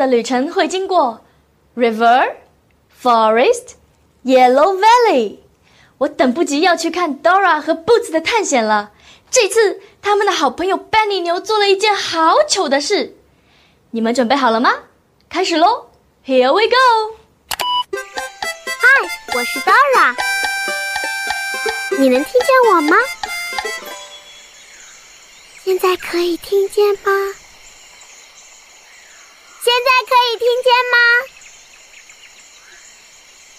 [0.00, 1.20] 的旅程会经过
[1.76, 2.36] river,
[3.02, 3.72] forest,
[4.24, 5.36] yellow valley。
[5.98, 8.92] 我等不及要去看 Dora 和 Boots 的探险了。
[9.30, 13.18] 这次他们的好朋友 Benny 牛做了一件好糗的事。
[13.90, 14.72] 你们准备好了吗？
[15.28, 15.90] 开始喽
[16.24, 17.16] ！Here we go。
[17.92, 20.16] 嗨，我是 Dora。
[21.98, 22.96] 你能听见我吗？
[25.62, 27.12] 现在可以听见吗？
[29.70, 30.96] 现在可以听见吗？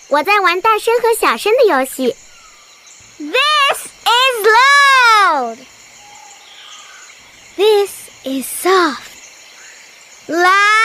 [0.09, 2.17] 我在玩大声和小声的游戏。
[3.17, 5.57] This is loud.
[7.55, 7.91] This
[8.25, 9.07] is soft.
[10.27, 10.80] Loud.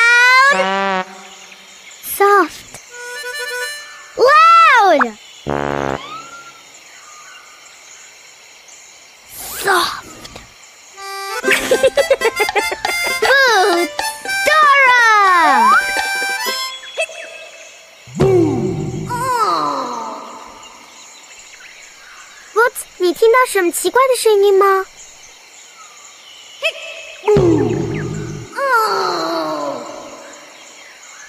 [23.57, 24.85] 什么奇怪的声音吗？
[28.55, 29.83] 哦。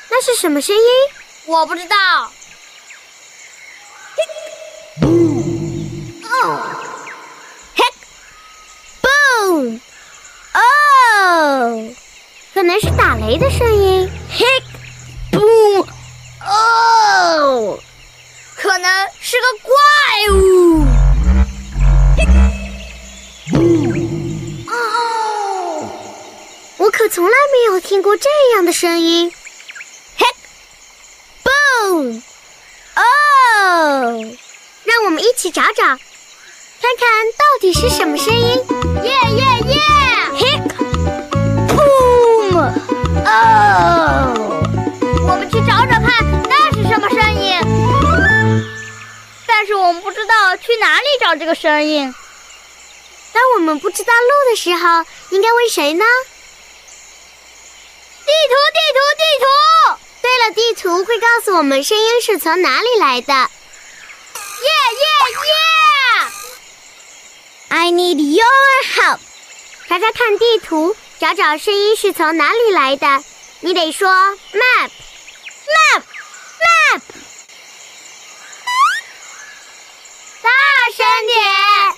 [0.09, 0.83] 那是什么声音？
[1.45, 1.95] 我不知道。
[7.73, 7.85] 嘿
[9.01, 9.79] ，boom，
[10.53, 11.95] 哦，
[12.53, 14.11] 可能是打雷的声音。
[14.29, 14.45] 嘿
[15.31, 15.88] ，boom，
[16.45, 17.79] 哦，
[18.57, 19.73] 可能是个怪
[20.35, 20.86] 物。
[27.07, 29.31] 我从来没有听过这样的声音。
[30.18, 30.25] 嘿
[31.41, 32.22] ，boom，
[32.97, 34.35] 哦，
[34.84, 35.97] 让我们一起找找，看
[37.00, 38.62] 看到底是什么声音。
[39.06, 39.79] 耶耶耶！
[40.38, 40.59] 嘿
[41.69, 42.57] ，boom，
[43.25, 44.34] 哦，
[45.29, 47.57] 我们去找找看，那是什么声音？
[49.47, 52.13] 但是我们不知道去哪里找这个声音。
[53.31, 56.03] 当我们不知道路的时候，应该问谁呢？
[58.27, 59.45] 地图，地图，地图！
[60.21, 63.33] 对了，地图会告诉我们声音是从哪里来的。
[63.33, 63.39] 耶
[64.99, 65.05] 耶
[65.47, 65.53] 耶
[67.69, 68.45] ！I need your
[68.95, 69.19] help。
[69.88, 73.23] 查查看地图，找找声音是从哪里来的。
[73.61, 74.91] 你得说 map，map，map。
[80.41, 80.49] 大
[80.95, 81.96] 声点！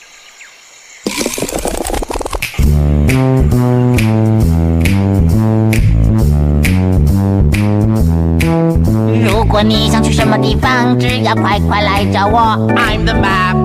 [9.50, 12.40] 果你想去什么地方，只要快快来找我。
[12.78, 13.58] I'm the map,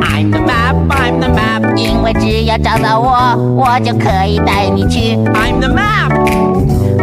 [0.00, 1.76] I'm the map, I'm the map。
[1.76, 5.16] 因为只要找到我，我就可以带你去。
[5.34, 6.12] I'm the map,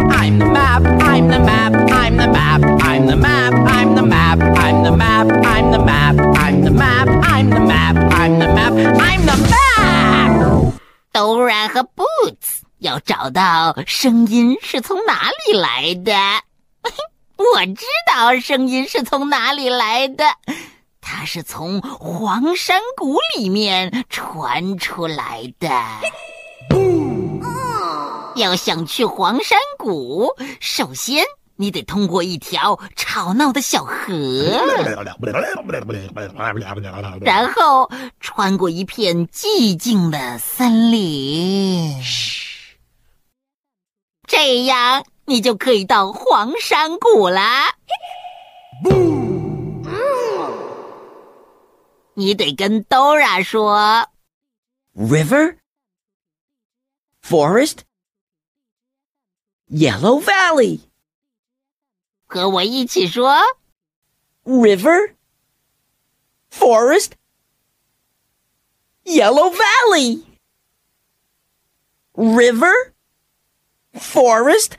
[0.10, 4.40] I'm the map, I'm the map, I'm the map, I'm the map, I'm the map,
[4.56, 8.74] I'm the map, I'm the map, I'm the map, I'm the map, I'm the map,
[9.02, 10.72] I'm the map。
[11.12, 16.14] Dora 和 Boots 要找到声音是从哪里来的。
[17.42, 20.26] 我知道声音是从哪里来的，
[21.02, 25.70] 它是从黄山谷里面传出来的。
[28.36, 30.30] 要想去黄山谷，
[30.60, 31.26] 首先
[31.58, 33.92] 你得通过一条吵闹的小河，
[37.22, 42.02] 然后穿过一片寂静的森林，
[44.28, 45.04] 这样。
[45.32, 47.78] 你就可以到黄山谷啦。
[52.16, 54.10] 你得跟 Dora 说
[54.94, 55.56] ，River,
[57.24, 57.78] forest,
[59.70, 60.82] yellow valley。
[62.26, 63.38] 和我一起说
[64.44, 65.16] ，River,
[66.52, 67.12] forest,
[69.06, 70.26] Yellow Valley.
[72.18, 72.74] River,
[73.94, 74.76] forest,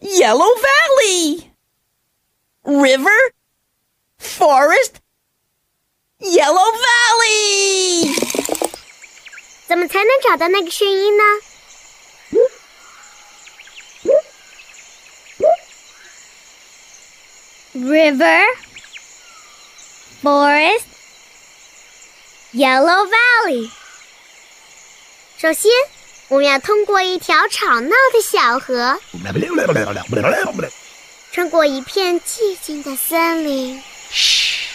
[0.00, 1.52] Yellow Valley.
[2.64, 3.32] River,
[4.18, 5.00] forest,
[6.20, 8.14] Yellow Valley.
[9.66, 11.24] 怎么才能找到那个声音呢？
[17.74, 18.44] River,
[20.22, 20.84] forest,
[22.52, 23.70] yellow valley.
[25.38, 25.72] 首先，
[26.29, 28.99] 我们要通过一条吵闹的小河，
[31.31, 33.81] 穿过一片寂静的森林。
[34.09, 34.67] 嘘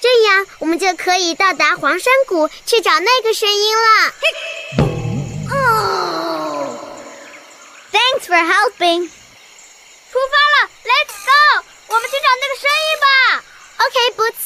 [0.00, 4.12] 这样，我们就可以到达黄山谷去找那个声音了。
[5.50, 6.78] 哦
[7.92, 9.08] Thanks for helping.
[10.10, 11.64] 出发了，Let's go！
[11.86, 13.06] 我们去找那个声音吧。
[13.84, 14.42] OK，Boots。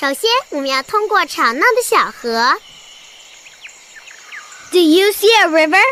[0.00, 2.58] 首先，我们要通过吵闹的小河。
[4.71, 5.83] Do you see a river?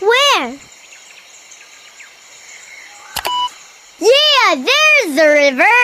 [0.00, 0.58] Where?
[3.98, 5.76] Yeah, there's the river.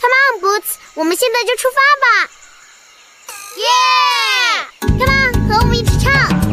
[0.00, 2.30] Come on, Boots，我们现在就出发吧。
[3.56, 4.66] Yeah!
[4.80, 6.47] Come on，和我们一起唱。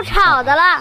[0.00, 0.80] 够吵的了。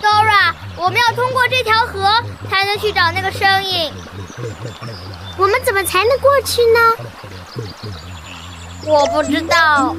[0.00, 2.08] Dora，我们要通过这条河
[2.48, 3.92] 才能去找那个声音。
[5.36, 6.80] 我们怎么才能过去呢？
[8.86, 9.94] 我不知道。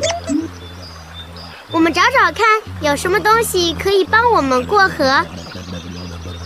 [1.70, 2.44] 我们找找看，
[2.82, 5.24] 有什么东西可以帮我们过河？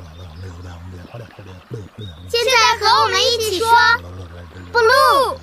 [2.28, 3.68] 现在和我们一起说
[4.72, 5.36] blue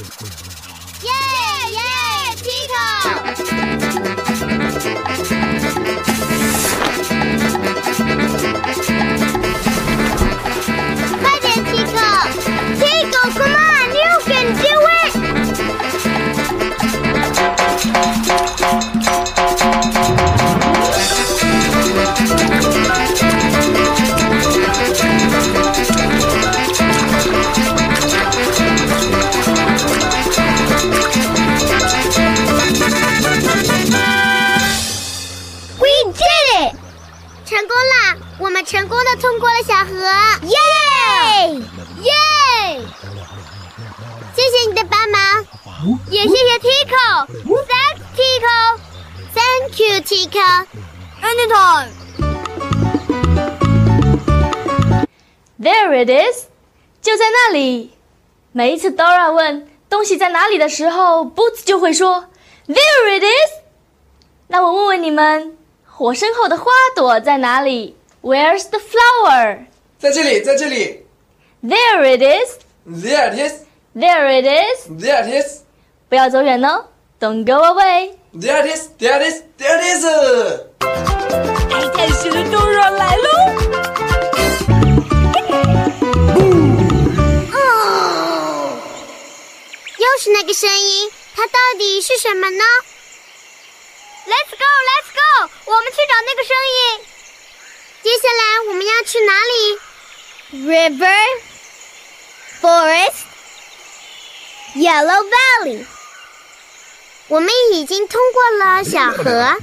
[46.17, 48.79] 也谢谢 Tico，Thanks Tico。
[49.33, 50.65] Thank you, Tico.
[51.21, 51.89] Anytime.
[55.59, 56.47] There it is，
[57.01, 57.91] 就在那里。
[58.51, 62.25] 每一次 Dora 问东西在哪里的时候，Boots 就会说
[62.67, 63.61] There it is。
[64.47, 67.95] 那我问问你们，火身后的花朵在哪里？
[68.21, 69.65] Where's the flower？
[69.97, 71.05] 在这里，在这里。
[71.63, 72.59] There it is。
[72.85, 73.63] There it is.
[73.95, 74.87] There it is。
[74.89, 75.63] There it is.
[76.08, 76.86] 不要走远哦
[77.20, 78.14] ，Don't go away。
[78.34, 78.88] There it is.
[78.98, 79.42] There it is.
[79.58, 80.04] There it is.
[80.80, 83.28] 爱看书的 Dora 来喽！
[89.98, 92.64] 又是那个声音，它到底是什么呢
[94.26, 97.04] ？Let's go, Let's go，我们去找那个声音。
[98.02, 99.78] 接下来我们要去哪里
[100.66, 101.22] ？River,
[102.62, 103.26] forest,
[104.74, 105.84] yellow valley。
[107.28, 109.54] 我们已经通过了小河，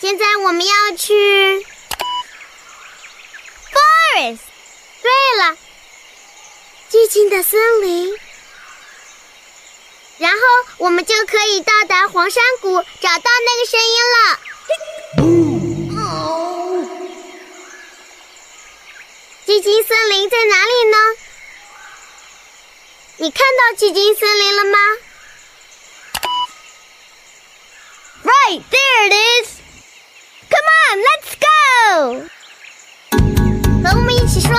[0.00, 1.64] 现在我们要去
[3.72, 4.40] Forest，
[5.00, 5.56] 对了，
[6.90, 8.14] 寂静的森林。
[10.18, 10.38] 然后
[10.76, 14.38] 我们就可以到达黄山谷，找到那个声音了。
[19.46, 20.96] 寂静森林在哪里呢？
[23.22, 24.78] 你看到寂静森林了吗
[28.24, 29.60] ？Right there it is.
[30.50, 32.26] Come on, let's go.
[33.84, 34.50] 和我们一起说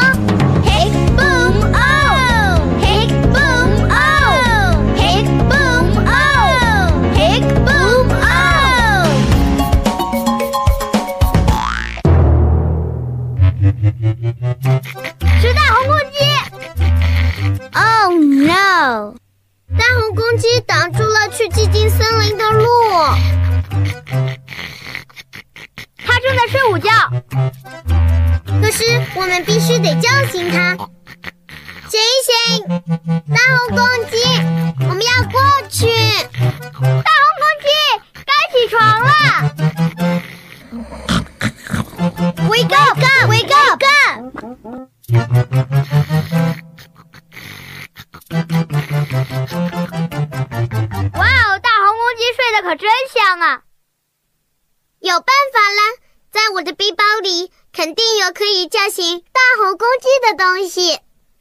[58.44, 60.88] 可以叫醒大红公鸡的东西。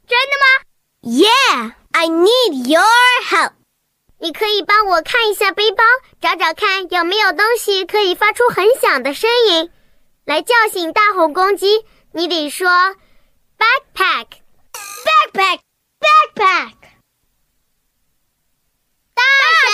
[0.07, 0.45] 真的吗
[1.01, 2.81] ？Yeah, I need your
[3.29, 3.51] help.
[4.19, 5.83] 你可以帮我看一下背包，
[6.21, 9.69] 找找看有没有东西可以发出很响的声音，
[10.23, 11.83] 来叫醒大红公鸡。
[12.13, 12.69] 你得说
[13.57, 14.27] backpack,
[15.03, 15.59] backpack,
[15.99, 16.71] backpack，
[19.13, 19.23] 大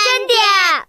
[0.02, 0.88] 声点。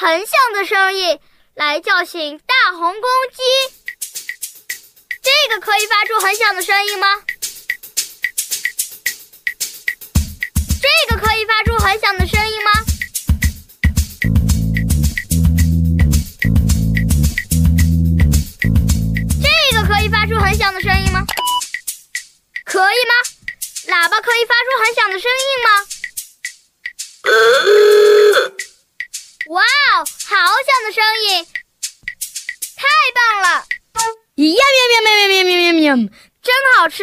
[0.00, 1.20] 很响的声音，
[1.52, 3.42] 来叫醒大红公鸡。
[5.20, 7.06] 这个可以发出很响的声音吗？
[10.80, 12.70] 这个可以发出很响的声音吗？
[19.42, 21.26] 这个可以发出很响的声音吗？
[22.64, 23.12] 可以吗？
[23.88, 25.68] 喇叭可以发出很响的声音吗？
[29.50, 31.44] 哇哦，好响的声音！
[32.76, 33.48] 太棒了！
[34.36, 35.98] 呀呀呀呀呀呀呀呀！
[36.40, 37.02] 真好吃！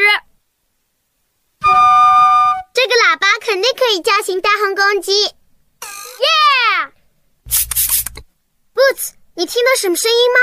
[2.74, 5.24] 这个喇叭肯定可以叫醒大红公鸡。
[5.26, 5.30] 耶
[8.74, 10.40] ！Boots，你听到什么声音吗？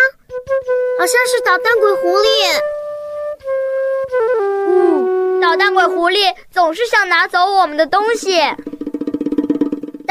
[0.98, 2.60] 好像是捣蛋鬼狐狸。
[5.40, 8.42] 捣蛋鬼狐狸总是想拿走我们的东西。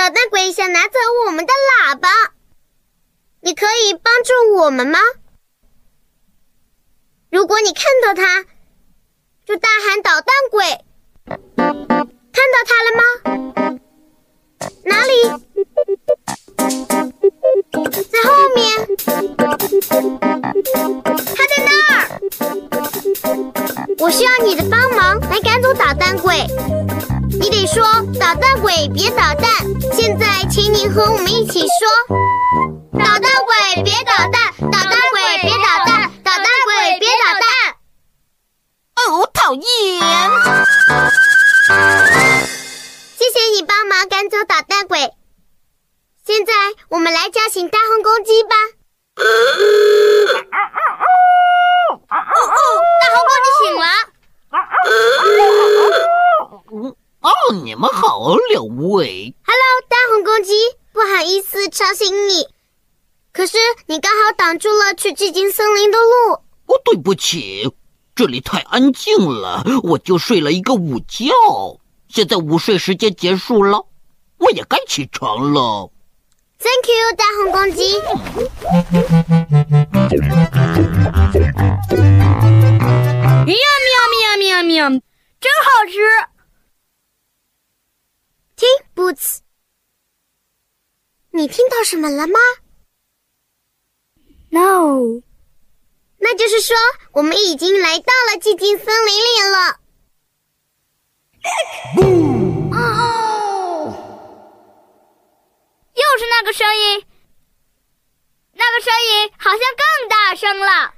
[0.04, 2.10] 捣蛋鬼想拿走我们的喇叭。
[3.40, 5.00] 你可以帮助我们吗？
[7.32, 8.44] 如果你看到他
[9.46, 10.66] 就大喊捣蛋鬼。
[12.34, 13.04] 看到他了吗？
[14.84, 15.24] 哪里？
[18.12, 18.60] 在后面。
[21.34, 22.20] 他在那儿。
[24.00, 26.46] 我需要你的帮忙来赶走捣蛋鬼。
[27.44, 27.84] 你得说
[28.22, 29.44] 捣蛋鬼别捣蛋。
[29.92, 31.68] 现在，请你和我们一起说：
[32.98, 37.44] 捣蛋鬼别捣蛋，捣蛋鬼别捣蛋，捣蛋鬼别捣蛋。
[38.96, 39.62] 哦，讨厌！
[43.18, 45.12] 谢谢你帮忙赶走捣蛋鬼。
[46.26, 46.54] 现在，
[46.88, 48.56] 我们来叫醒大红公鸡吧。
[49.18, 49.24] 哦
[51.92, 52.16] 哦，
[53.02, 53.86] 大红公鸡醒了。
[57.24, 57.32] 哦，
[57.64, 59.34] 你们好，两位。
[59.46, 60.54] Hello，大红公鸡，
[60.92, 62.46] 不好意思吵醒你，
[63.32, 66.34] 可是你刚好挡住了去寂静森林的路。
[66.66, 67.74] 哦，对不起，
[68.14, 71.30] 这里太安静了，我就睡了一个午觉。
[72.10, 73.86] 现在午睡时间结束了，
[74.40, 75.90] 我也该起床了。
[76.60, 77.94] Thank you，大红公鸡。
[83.46, 86.33] 喵喵喵喵喵，真好吃。
[88.56, 89.40] 听，Boots，
[91.32, 92.40] 你听到什么了吗
[94.50, 95.22] ？No，
[96.20, 96.76] 那就是说，
[97.12, 99.80] 我们已经来到了寂静森林里了。
[102.72, 103.94] 哦，
[105.94, 107.06] 又是那个声音，
[108.54, 110.94] 那个声音好像更大声了。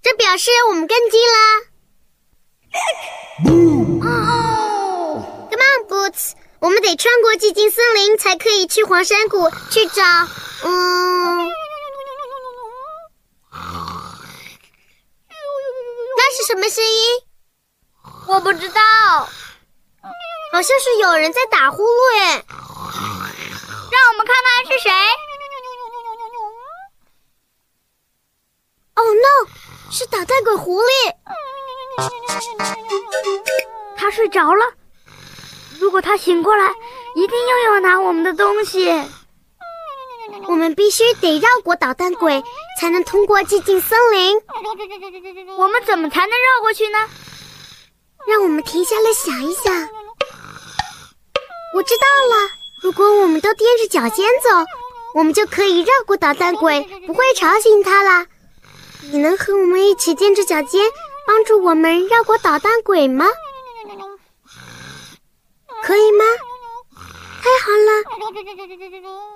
[0.00, 1.60] 这表示我们跟进啦。
[4.00, 4.06] 哦
[5.50, 5.97] ，Come on, Boots，
[6.60, 10.02] 我们得穿过寂静森林才可以去黄山谷去找，
[10.64, 11.48] 嗯，
[16.16, 17.22] 那是什么声音？
[18.26, 18.80] 我不知道。
[20.50, 22.44] 好像是有人在打呼噜耶。
[23.90, 24.90] 让我们看看是谁。
[28.94, 29.46] Oh no，
[29.92, 31.14] 是捣蛋鬼狐狸。
[33.96, 34.77] 他睡着了。
[35.80, 36.70] 如果他醒过来，
[37.14, 38.90] 一定又要拿我们的东西。
[40.46, 42.42] 我们必须得绕过捣蛋鬼，
[42.80, 44.36] 才能通过寂静森林。
[45.56, 46.98] 我们怎么才能绕过去呢？
[48.26, 49.72] 让我们停下来想一想。
[51.74, 52.50] 我知道了，
[52.82, 54.50] 如果我们都踮着脚尖走，
[55.14, 58.26] 我们就可以绕过捣蛋鬼，不会吵醒他了。
[59.10, 60.84] 你能和我们一起踮着脚尖，
[61.26, 63.26] 帮助我们绕过捣蛋鬼吗？
[65.82, 66.24] 可以吗？
[67.40, 67.90] 太好了！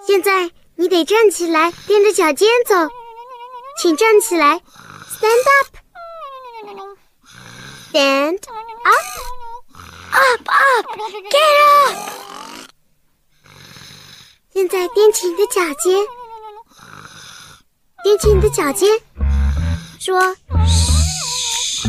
[0.07, 2.75] 现在你得站起来，踮着脚尖走，
[3.81, 4.61] 请站起来
[5.09, 5.47] ，stand
[7.93, 8.39] up，stand
[10.13, 11.97] up，up up，get up。
[14.53, 16.05] 现在踮起你的脚尖，
[18.05, 19.01] 踮起你的脚尖，
[19.99, 20.37] 说
[20.69, 21.89] ：“嘘。”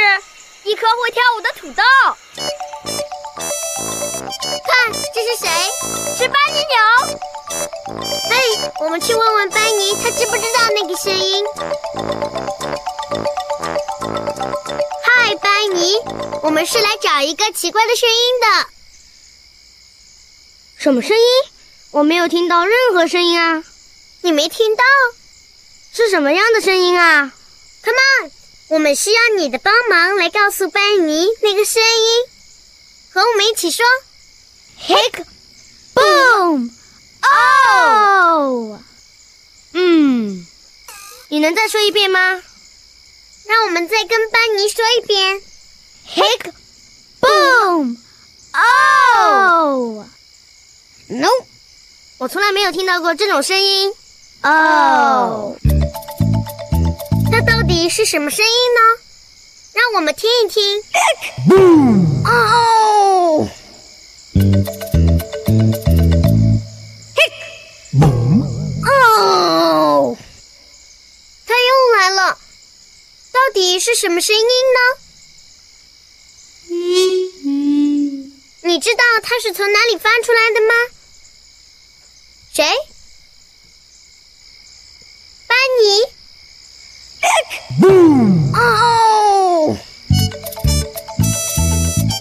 [0.65, 1.83] 一颗会跳舞的土豆。
[4.65, 5.49] 看，这是谁？
[6.19, 6.77] 是班尼鸟。
[8.31, 8.35] 嘿，
[8.81, 11.45] 我们去问问班尼，他知不知道那个声音？
[15.05, 15.97] 嗨，班尼，
[16.43, 18.67] 我们是来找一个奇怪的声音的。
[20.79, 21.25] 什么声音？
[21.93, 23.63] 我没有听到任何声音啊！
[24.23, 24.83] 你没听到？
[25.95, 27.33] 是什么样的声音啊
[27.83, 28.31] ？Come on，
[28.69, 32.25] 我们需要你的帮忙来告诉班尼那个声音，
[33.13, 33.85] 和我们一起说
[34.87, 35.25] ：Hick
[35.95, 36.71] boom
[37.21, 38.79] oh。
[39.75, 40.47] 嗯，
[41.29, 42.43] 你能再说一遍吗？
[43.47, 45.43] 让我们再跟班尼说一遍
[46.15, 46.53] ：Hick
[47.21, 47.99] boom
[48.53, 50.07] oh。
[51.09, 51.29] No，
[52.17, 53.93] 我从来没有听到过这种声音。
[54.43, 55.72] 哦，那到
[57.73, 58.81] 底是什么声音呢？
[59.73, 60.83] 让我们听一听。
[62.27, 63.49] 哦，
[68.87, 70.17] 哦，
[71.47, 72.39] 他又来了，
[73.33, 74.81] 到底是什么声音呢？
[78.65, 80.75] 你知道它是从哪里发出来的吗？
[82.53, 82.71] 谁？
[87.33, 89.77] 班尼，哦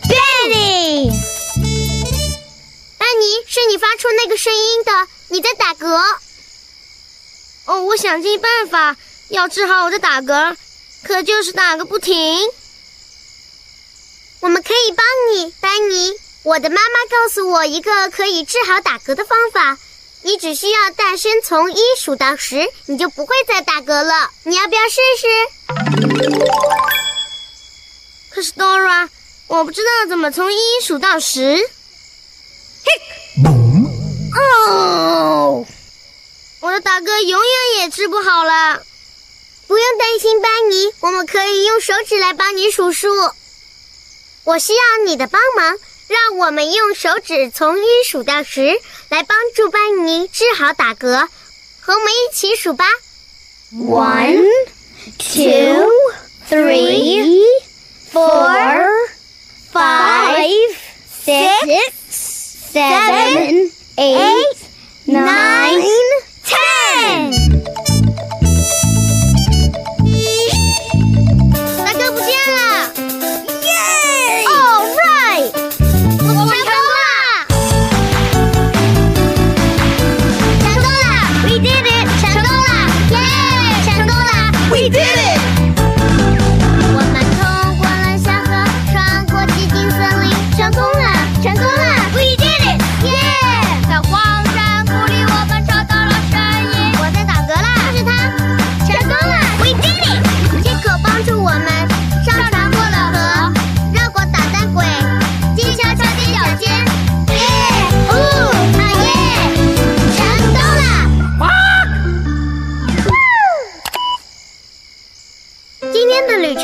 [0.07, 1.11] ，Benny，
[2.97, 4.91] 班尼是你发出那个声音的，
[5.29, 5.85] 你在打嗝。
[7.65, 8.95] 哦，我想尽办法
[9.29, 10.55] 要治好我的打嗝，
[11.03, 12.15] 可就是打个不停。
[14.39, 16.13] 我们可以帮你，班尼。
[16.43, 19.77] 我的妈妈告诉我一个可以治好打嗝的方法。
[20.23, 24.29] 你只需要大声从一数到十，你就不会再打嗝了。
[24.43, 25.27] 你要不要试试？
[28.29, 29.09] 可是 Dora，
[29.47, 31.57] 我不知道怎么从一数到十。
[32.83, 32.91] 嘿
[34.37, 35.65] 哦，
[36.59, 38.83] 我的打嗝永远也治不好了。
[39.67, 43.09] 不用担心，班尼，我们可以用手指来帮你数数。
[44.43, 45.77] 我需要你的帮忙。
[46.11, 48.77] 让我们用手指从一数到十，
[49.09, 51.27] 来帮助班尼治好打嗝。
[51.79, 52.85] 和我们一起数吧
[53.73, 54.43] ：one,
[55.17, 55.89] two,
[56.49, 57.41] three,
[58.11, 58.89] four,
[59.73, 60.75] five,
[61.25, 61.93] six,
[62.73, 64.57] seven, eight,
[65.07, 65.50] nine,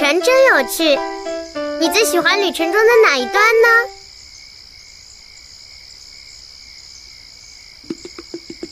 [0.07, 0.97] 人真有趣，
[1.81, 3.67] 你最喜欢旅程中的哪一段呢？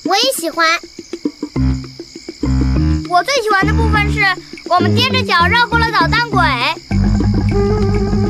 [0.06, 0.80] 我也喜欢。
[3.10, 4.22] 我最喜欢的部分是
[4.70, 6.42] 我们踮着脚绕过了捣蛋鬼。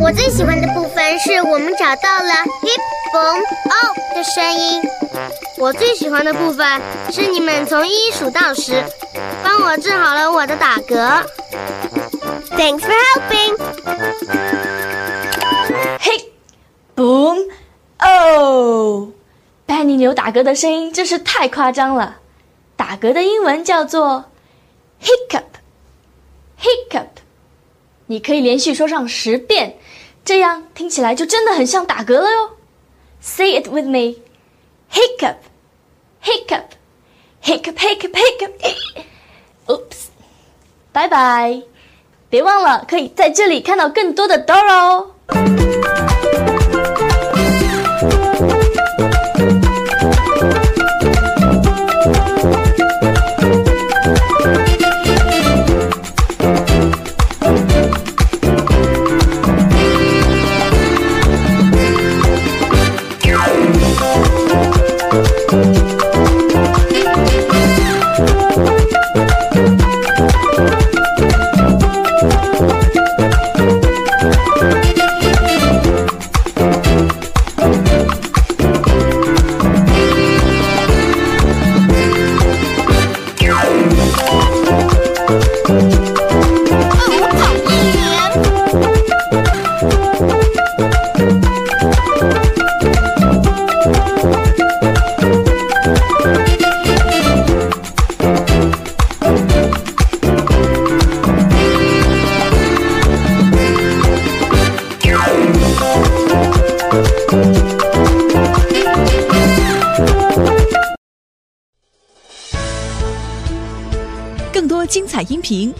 [0.01, 2.81] 我最喜欢的部分是我们找到了 hip
[3.13, 3.37] boom
[3.83, 4.81] oh 的声音。
[5.59, 8.83] 我最喜欢的部分是你们从一数到十，
[9.43, 11.23] 帮我治好了我的打嗝。
[12.44, 13.56] Thanks for helping.
[15.98, 16.32] Hey,
[16.94, 17.48] boom,
[18.00, 19.12] oh!
[19.66, 22.18] 班尼牛打嗝的声音真是太夸张了。
[22.76, 24.26] 打嗝的英文叫做
[25.00, 25.44] hiccup,
[26.60, 27.06] hiccup。
[28.06, 29.78] 你可以连续说上十遍，
[30.24, 32.56] 这样听起来就真的很像打嗝了哟。
[33.20, 34.16] Say it with me,
[34.90, 35.36] hiccup,
[36.22, 36.70] hiccup,
[37.42, 38.52] hiccup, hiccup, hiccup.
[39.68, 40.08] Oops.
[40.92, 41.62] Bye bye.
[42.29, 46.54] 别忘了，可以在这里看到更多的 Dora 哦。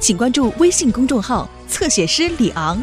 [0.06, 2.80] 请关注微信公众号“侧写师李昂”。